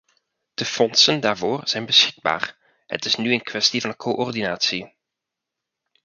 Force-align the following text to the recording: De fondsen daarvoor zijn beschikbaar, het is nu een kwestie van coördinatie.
De 0.53 0.65
fondsen 0.65 1.19
daarvoor 1.19 1.61
zijn 1.63 1.85
beschikbaar, 1.85 2.57
het 2.87 3.05
is 3.05 3.15
nu 3.15 3.33
een 3.33 3.41
kwestie 3.43 3.81
van 3.81 3.95
coördinatie. 3.95 4.95